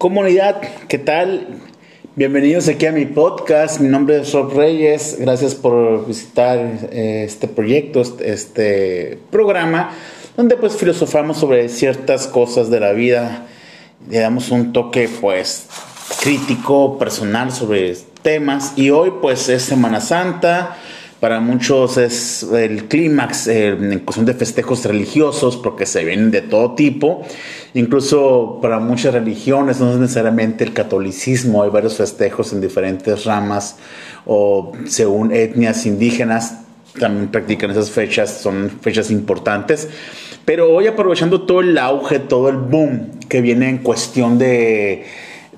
[0.00, 1.46] Comunidad, ¿qué tal?
[2.16, 3.80] Bienvenidos aquí a mi podcast.
[3.80, 5.18] Mi nombre es Rob Reyes.
[5.20, 6.58] Gracias por visitar
[6.90, 9.90] eh, este proyecto, este, este programa,
[10.38, 13.44] donde pues filosofamos sobre ciertas cosas de la vida.
[14.08, 15.66] Le damos un toque pues
[16.22, 18.72] crítico, personal sobre temas.
[18.76, 20.78] Y hoy pues es Semana Santa.
[21.20, 26.40] Para muchos es el clímax eh, en cuestión de festejos religiosos, porque se vienen de
[26.40, 27.22] todo tipo.
[27.74, 33.76] Incluso para muchas religiones, no es necesariamente el catolicismo, hay varios festejos en diferentes ramas
[34.24, 36.60] o según etnias indígenas
[36.98, 39.88] también practican esas fechas, son fechas importantes.
[40.44, 45.04] Pero hoy aprovechando todo el auge, todo el boom que viene en cuestión de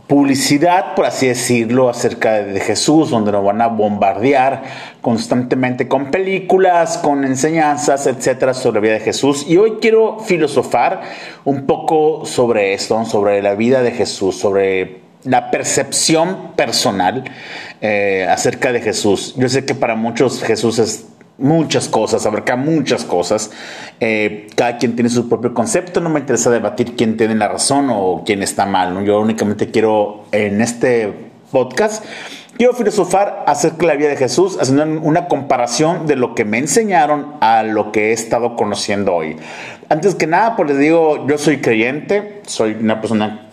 [0.06, 4.62] publicidad, por así decirlo, acerca de Jesús, donde nos van a bombardear
[5.00, 9.46] constantemente con películas, con enseñanzas, etcétera, sobre la vida de Jesús.
[9.48, 11.02] Y hoy quiero filosofar
[11.44, 17.24] un poco sobre esto, sobre la vida de Jesús, sobre la percepción personal
[17.80, 19.34] eh, acerca de Jesús.
[19.36, 21.06] Yo sé que para muchos Jesús es
[21.42, 23.50] muchas cosas, abarca muchas cosas.
[24.00, 26.00] Eh, cada quien tiene su propio concepto.
[26.00, 29.04] No me interesa debatir quién tiene la razón o quién está mal.
[29.04, 31.12] Yo únicamente quiero en este
[31.50, 32.04] podcast
[32.56, 36.58] quiero filosofar acerca de la vida de Jesús, haciendo una comparación de lo que me
[36.58, 39.36] enseñaron a lo que he estado conociendo hoy.
[39.88, 43.48] Antes que nada, pues les digo, yo soy creyente, soy una persona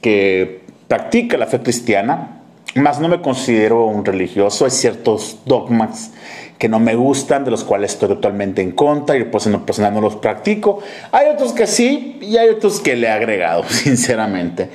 [0.00, 2.41] que practica la fe cristiana,
[2.74, 6.12] más no me considero un religioso, hay ciertos dogmas
[6.58, 9.92] que no me gustan, de los cuales estoy totalmente en contra y pues lo personal
[9.92, 10.78] no los practico.
[11.10, 14.70] Hay otros que sí y hay otros que le he agregado, sinceramente.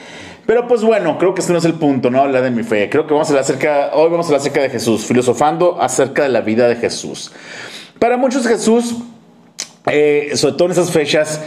[0.45, 2.22] Pero pues bueno, creo que este no es el punto, ¿no?
[2.22, 2.90] Hablar de mi fe.
[2.90, 6.23] Creo que vamos a hablar acerca, hoy vamos a hablar acerca de Jesús, filosofando acerca
[6.23, 7.31] de la vida de Jesús.
[8.00, 8.95] Para muchos Jesús,
[9.86, 11.42] eh, sobre todo en esas fechas,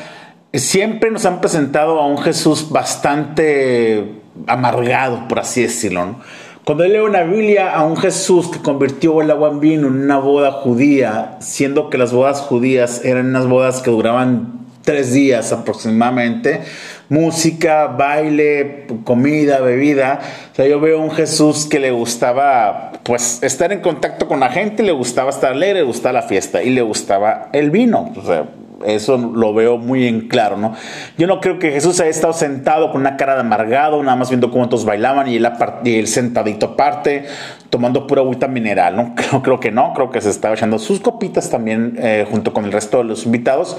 [0.54, 6.20] siempre nos han presentado a un Jesús bastante amargado, por así decirlo, ¿no?
[6.64, 10.18] Cuando leo una Biblia a un Jesús que convirtió el agua en vino en una
[10.18, 16.60] boda judía, siendo que las bodas judías eran unas bodas que duraban tres días aproximadamente,
[17.08, 20.20] música, baile, comida, bebida.
[20.52, 24.50] O sea, yo veo un Jesús que le gustaba, pues, estar en contacto con la
[24.50, 28.12] gente, le gustaba estar alegre, le gustaba la fiesta y le gustaba el vino.
[28.16, 28.44] O sea,
[28.84, 30.74] eso lo veo muy en claro, ¿no?
[31.18, 34.30] Yo no creo que Jesús haya estado sentado con una cara de amargado, nada más
[34.30, 37.24] viendo cómo todos bailaban y él, sentadito aparte,
[37.68, 39.14] tomando pura agüita mineral, ¿no?
[39.20, 42.64] Creo, creo, que no, creo que se estaba echando sus copitas también eh, junto con
[42.64, 43.76] el resto de los invitados.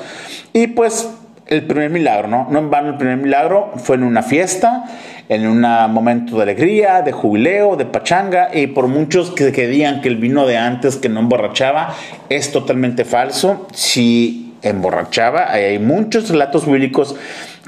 [0.53, 1.09] Y pues
[1.47, 2.47] el primer milagro, ¿no?
[2.49, 4.85] No en vano el primer milagro fue en una fiesta,
[5.27, 10.01] en un momento de alegría, de jubileo, de pachanga, y por muchos que, que digan
[10.01, 11.93] que el vino de antes que no emborrachaba,
[12.29, 13.67] es totalmente falso.
[13.73, 15.51] Si emborrachaba.
[15.51, 17.15] Hay muchos relatos bíblicos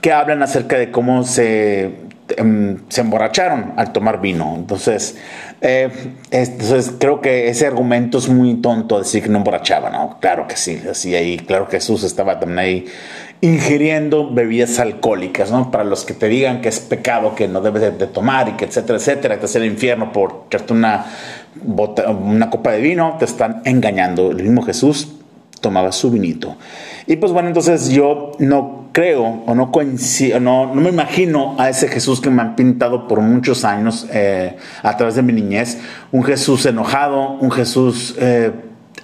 [0.02, 1.92] que hablan acerca de cómo se,
[2.36, 4.54] em, se emborracharon al tomar vino.
[4.56, 5.18] Entonces,
[5.62, 5.90] eh,
[6.30, 10.18] entonces, creo que ese argumento es muy tonto decir que no emborrachaba, ¿no?
[10.20, 12.86] Claro que sí, así ahí, claro que Jesús estaba también ahí
[13.40, 15.72] ingiriendo bebidas alcohólicas, ¿no?
[15.72, 18.66] Para los que te digan que es pecado, que no debes de, tomar y que
[18.66, 21.06] etcétera, etcétera, que es el infierno por echarte una,
[21.66, 24.32] una copa de vino, te están engañando.
[24.32, 25.14] El mismo Jesús
[25.64, 26.58] tomaba su vinito.
[27.08, 31.70] Y pues bueno, entonces yo no creo o no coincido, no, no me imagino a
[31.70, 35.80] ese Jesús que me han pintado por muchos años eh, a través de mi niñez,
[36.12, 38.52] un Jesús enojado, un Jesús eh,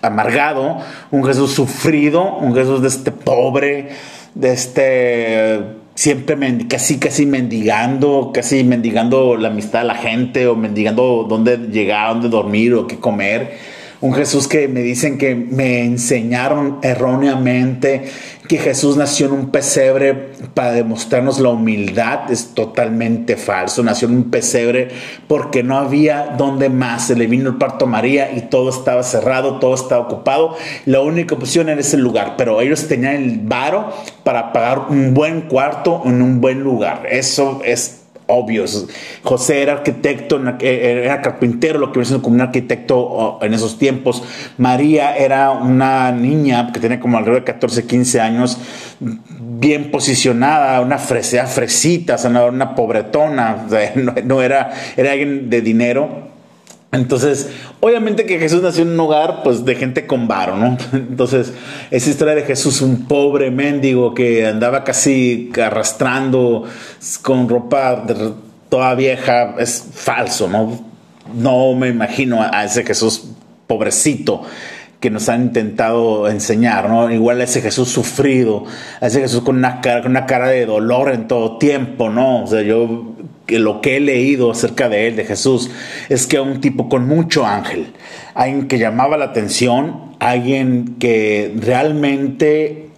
[0.01, 0.77] amargado,
[1.09, 3.89] un Jesús sufrido, un Jesús de este pobre,
[4.35, 5.59] de este
[5.95, 6.37] siempre
[6.67, 12.29] casi casi mendigando, casi mendigando la amistad de la gente o mendigando dónde llegar, dónde
[12.29, 18.09] dormir o qué comer un Jesús que me dicen que me enseñaron erróneamente
[18.47, 23.83] que Jesús nació en un pesebre para demostrarnos la humildad es totalmente falso.
[23.83, 24.87] Nació en un pesebre
[25.27, 27.07] porque no había donde más.
[27.07, 30.55] Se le vino el parto a María y todo estaba cerrado, todo estaba ocupado.
[30.85, 33.93] La única opción era ese lugar, pero ellos tenían el varo
[34.23, 37.03] para pagar un buen cuarto en un buen lugar.
[37.07, 37.98] Eso es
[38.29, 38.87] obvios.
[39.23, 44.23] José era arquitecto, eh, era carpintero, lo que viene como un arquitecto en esos tiempos.
[44.57, 48.57] María era una niña que tenía como alrededor de 14, 15 años,
[48.99, 52.17] bien posicionada, una fresea fresita,
[52.47, 53.67] una pobretona,
[54.23, 56.28] no, era, era alguien de dinero
[56.91, 57.51] entonces,
[57.81, 60.75] obviamente que Jesús nació en un hogar pues de gente con varo, ¿no?
[60.93, 61.53] Entonces,
[61.91, 66.63] esa historia de Jesús, un pobre mendigo que andaba casi arrastrando
[67.21, 68.05] con ropa
[68.69, 70.83] toda vieja, es falso, ¿no?
[71.31, 73.23] No me imagino a ese Jesús
[73.67, 74.41] pobrecito
[74.99, 77.11] que nos han intentado enseñar, ¿no?
[77.11, 78.65] Igual ese Jesús sufrido,
[78.99, 82.43] ese Jesús con una cara, con una cara de dolor en todo tiempo, ¿no?
[82.43, 83.15] O sea, yo
[83.57, 85.71] lo que he leído acerca de él, de Jesús,
[86.09, 87.93] es que un tipo con mucho ángel,
[88.35, 92.89] alguien que llamaba la atención, alguien que realmente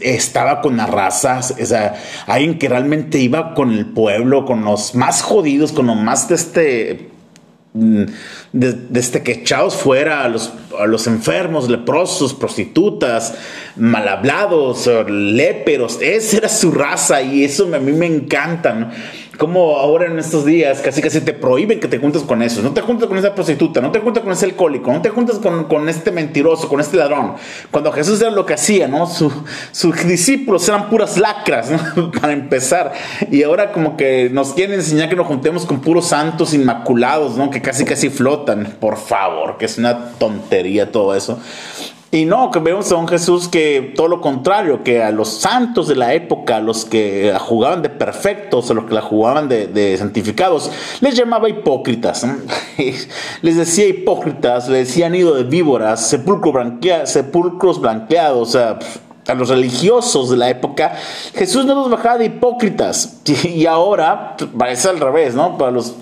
[0.00, 1.94] estaba con las razas, o sea,
[2.26, 6.34] alguien que realmente iba con el pueblo, con los más jodidos, con los más de
[6.34, 7.08] este
[7.74, 8.04] Mm,
[8.52, 13.34] desde que echados fuera a los, a los enfermos, leprosos, prostitutas,
[13.76, 18.90] mal hablados, léperos, esa era su raza y eso a mí me encanta.
[19.38, 22.60] Como ahora en estos días casi casi te prohíben que te juntes con eso.
[22.60, 25.38] No te juntes con esa prostituta, no te juntes con ese alcohólico, no te juntes
[25.38, 27.34] con, con este mentiroso, con este ladrón.
[27.70, 29.06] Cuando Jesús era lo que hacía, ¿no?
[29.06, 32.10] sus discípulos eran puras lacras, ¿no?
[32.20, 32.92] Para empezar.
[33.30, 37.50] Y ahora como que nos quieren enseñar que nos juntemos con puros santos inmaculados, ¿no?
[37.50, 38.76] Que casi casi flotan.
[38.80, 41.38] Por favor, que es una tontería todo eso.
[42.10, 45.88] Y no, que vemos a un Jesús que todo lo contrario, que a los santos
[45.88, 49.96] de la época, a los que jugaban de perfectos, a los que la jugaban de,
[49.98, 50.70] santificados,
[51.02, 52.26] les llamaba hipócritas.
[53.42, 58.78] les decía hipócritas, les decían ido de víboras, sepulcro sepulcros blanqueados, a
[59.34, 60.94] los religiosos de la época,
[61.34, 63.20] Jesús no los bajaba de hipócritas.
[63.44, 65.58] Y ahora parece al revés, ¿no?
[65.58, 65.94] Para los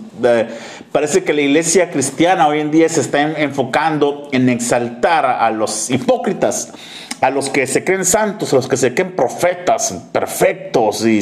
[0.92, 5.90] parece que la iglesia cristiana hoy en día se está enfocando en exaltar a los
[5.90, 6.72] hipócritas,
[7.20, 11.20] a los que se creen santos, a los que se creen profetas perfectos y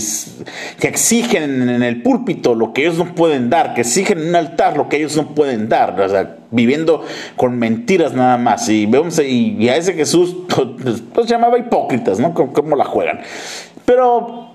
[0.79, 4.37] que exigen en el púlpito lo que ellos no pueden dar, que exigen en un
[4.37, 7.05] altar lo que ellos no pueden dar, o sea, viviendo
[7.37, 8.69] con mentiras nada más.
[8.69, 10.37] Y, vemos, y, a ese Jesús
[11.15, 12.35] los llamaba hipócritas, ¿no?
[12.35, 13.21] Como la juegan.
[13.85, 14.54] Pero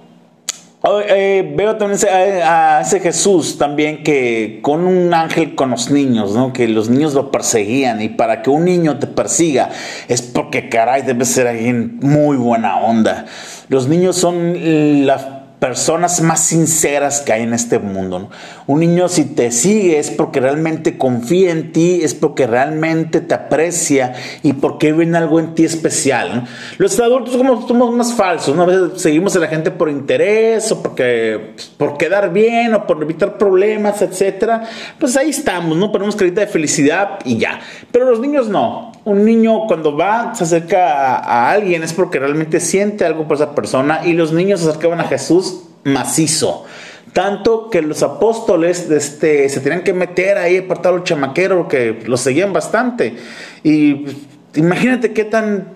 [0.83, 6.53] eh, veo también a, ese Jesús también que con un ángel con los niños, ¿no?
[6.53, 9.69] que los niños lo perseguían y para que un niño te persiga
[10.07, 13.25] es porque caray debe ser alguien muy buena onda.
[13.67, 18.29] Los niños son la personas más sinceras que hay en este mundo.
[18.65, 23.33] Un niño si te sigue es porque realmente confía en ti, es porque realmente te
[23.33, 26.47] aprecia y porque ven algo en ti especial.
[26.77, 28.63] Los adultos como somos más falsos, ¿no?
[28.63, 33.01] a veces seguimos a la gente por interés o porque por quedar bien o por
[33.03, 34.63] evitar problemas, etcétera.
[34.97, 35.91] Pues ahí estamos, ¿no?
[35.91, 37.59] Ponemos carita de felicidad y ya.
[37.91, 38.88] Pero los niños no.
[39.09, 43.55] Un niño cuando va, se acerca a, alguien es porque realmente siente algo por esa
[43.55, 46.65] persona y los niños se acercaban a Jesús macizo.
[47.11, 52.21] Tanto que los apóstoles este, se tenían que meter ahí, apartar los chamaqueros, que los
[52.21, 53.17] seguían bastante.
[53.63, 54.05] Y
[54.53, 55.69] imagínate qué tan,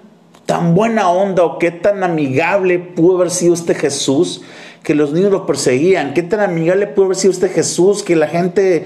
[0.46, 4.44] tan buena onda o qué tan amigable pudo haber sido este Jesús
[4.84, 6.14] que los niños lo perseguían.
[6.14, 8.86] Qué tan amigable pudo haber sido este Jesús que la gente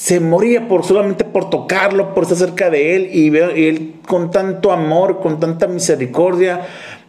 [0.00, 4.30] se moría por solamente por tocarlo, por estar cerca de él y, y él con
[4.30, 6.62] tanto amor, con tanta misericordia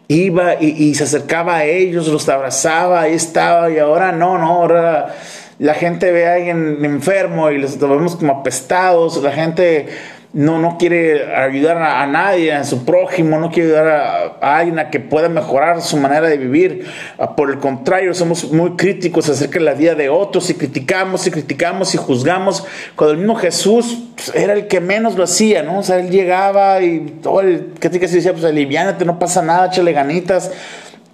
[0.09, 5.15] iba y, se acercaba a ellos, los abrazaba, ahí estaba y ahora no, no, ahora
[5.57, 9.87] la gente ve a alguien enfermo y los vemos como apestados, la gente
[10.33, 13.87] no, no quiere ayudar a, nadie, a su prójimo, no quiere ayudar
[14.41, 16.85] a, alguien a que pueda mejorar su manera de vivir.
[17.17, 21.27] Ah, por el contrario, somos muy críticos acerca de la vida de otros y criticamos
[21.27, 22.65] y criticamos y juzgamos.
[22.95, 25.79] Cuando el mismo Jesús pues, era el que menos lo hacía, ¿no?
[25.79, 29.91] O sea, él llegaba y todo el que decía, pues aliviánate, no pasa nada, échale
[29.91, 30.51] ganitas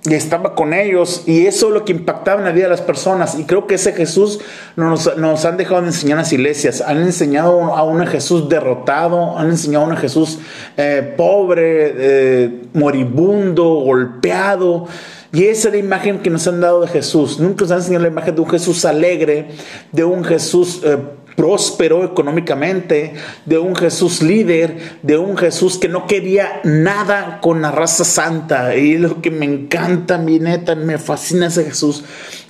[0.08, 2.82] y estaba con ellos y eso es lo que impactaba en la vida de las
[2.82, 3.38] personas.
[3.38, 4.40] Y creo que ese Jesús
[4.76, 6.82] nos, nos han dejado de enseñar las iglesias.
[6.82, 10.40] Han enseñado a un Jesús derrotado han enseñado a un Jesús
[10.78, 14.86] eh, pobre eh, moribundo golpeado.
[15.34, 17.40] Y esa es la imagen que nos han dado de Jesús.
[17.40, 19.50] Nunca nos han enseñado la imagen de un Jesús alegre
[19.92, 20.98] de un Jesús eh,
[21.38, 23.14] próspero económicamente,
[23.46, 28.76] de un Jesús líder, de un Jesús que no quería nada con la raza santa.
[28.76, 32.04] Y lo que me encanta, mi neta, me fascina ese Jesús,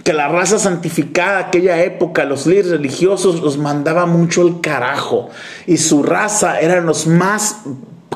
[0.06, 5.30] que la raza santificada, aquella época, los líderes religiosos los mandaba mucho el carajo.
[5.68, 7.58] Y su raza eran los más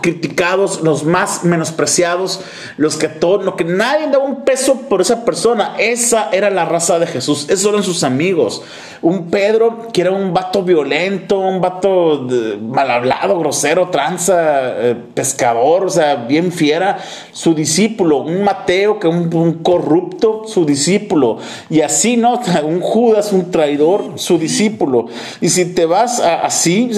[0.01, 2.41] criticados, los más menospreciados,
[2.77, 5.75] los que todo, lo que nadie daba un peso por esa persona.
[5.77, 8.63] Esa era la raza de Jesús, esos eran sus amigos.
[9.01, 12.27] Un Pedro que era un vato violento, un vato
[12.61, 16.99] mal hablado, grosero, tranza, eh, pescador, o sea, bien fiera,
[17.31, 18.17] su discípulo.
[18.19, 21.37] Un Mateo que un, un corrupto, su discípulo.
[21.69, 22.39] Y así, ¿no?
[22.63, 25.07] Un Judas, un traidor, su discípulo.
[25.39, 26.91] Y si te vas así,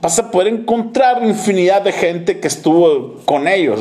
[0.00, 3.80] vas a poder encontrar infinidad de gente que estuvo con ellos.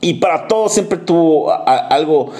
[0.00, 2.32] Y para todos siempre tuvo algo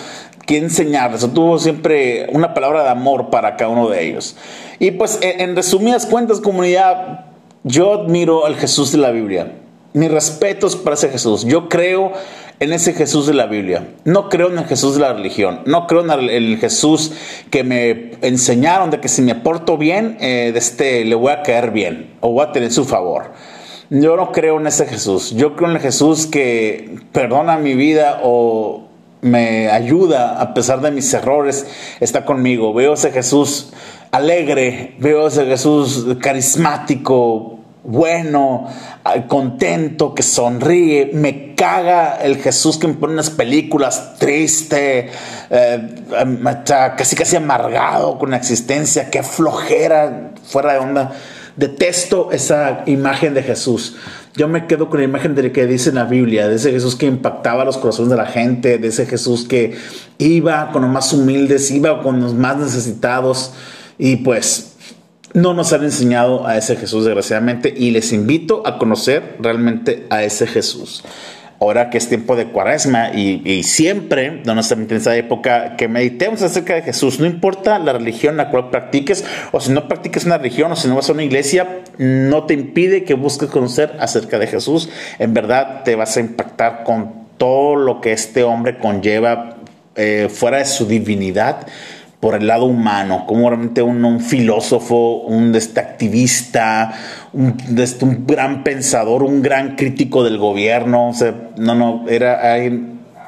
[0.46, 4.34] que enseñarles, tuvo siempre una palabra de amor para cada uno de ellos.
[4.78, 7.26] Y pues en, resumidas cuentas, comunidad,
[7.64, 9.52] yo admiro al Jesús de la Biblia.
[9.92, 11.44] mis respetos para ese Jesús.
[11.44, 12.12] Yo creo
[12.60, 13.88] en ese Jesús de la Biblia.
[14.04, 15.60] No creo en el Jesús de la religión.
[15.66, 17.12] No creo en el, Jesús
[17.50, 21.42] que me enseñaron de que si me porto bien, eh, de este, le voy a
[21.42, 23.32] caer bien o voy a tener su favor.
[23.90, 25.30] Yo no creo en ese Jesús.
[25.30, 28.88] Yo creo en el Jesús que perdona mi vida o
[29.23, 31.66] me ayuda a pesar de mis errores,
[32.00, 32.75] está conmigo.
[32.75, 33.73] Veo ese Jesús
[34.11, 38.66] alegre, veo ese Jesús carismático, bueno,
[39.26, 41.11] contento, que sonríe.
[41.14, 45.11] Me caga el Jesús que me pone unas películas triste,
[45.49, 45.88] eh,
[46.97, 51.12] casi casi amargado con la existencia, qué flojera, fuera de onda.
[51.59, 53.97] Detesto esa imagen de Jesús.
[54.37, 56.95] Yo me quedo con la imagen de que dice en la Biblia, de ese Jesús
[56.95, 59.77] que impactaba los corazones de la gente, de ese Jesús que
[60.19, 63.53] iba con los más humildes, iba con los más necesitados
[63.99, 64.77] y pues
[65.35, 70.23] no nos han enseñado a ese Jesús desgraciadamente y les invito a conocer realmente a
[70.23, 71.03] ese Jesús
[71.61, 76.43] ahora que es tiempo de cuaresma y, siempre, no necesariamente en esa época, que meditemos
[76.43, 77.19] acerca de Jesús.
[77.19, 80.88] No importa la religión la cual practiques, o si no practiques una religión, o si
[80.88, 84.88] no vas a una iglesia, no te impide que busques conocer acerca de Jesús.
[85.19, 89.57] En verdad te vas a impactar con todo lo que este hombre conlleva
[89.97, 91.67] eh, fuera de su divinidad
[92.20, 96.92] por el lado humano, como realmente un, filósofo, un este, activista,
[97.32, 101.10] un, este, un, gran pensador, un gran crítico del gobierno.
[101.10, 102.58] O sea, no, no, era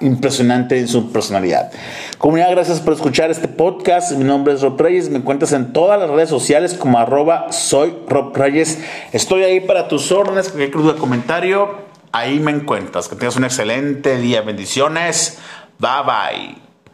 [0.00, 1.70] impresionante en su personalidad.
[2.18, 4.12] Comunidad, gracias por escuchar este podcast.
[4.12, 5.09] Mi nombre es Rob Reyes.
[5.09, 8.78] Me encuentras en todas las redes sociales como arroba soy Rob Reyes.
[9.12, 11.90] Estoy ahí para tus órdenes, cualquier de comentario.
[12.12, 13.09] Ahí me encuentras.
[13.09, 14.42] Que tengas un excelente día.
[14.42, 15.38] Bendiciones.
[15.78, 16.70] Bye bye.